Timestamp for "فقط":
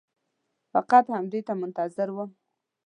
0.73-1.05